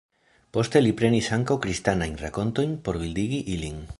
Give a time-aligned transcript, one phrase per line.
[0.57, 3.81] Poste li prenis ankaŭ kristanajn rakontojn por bildigi ilin.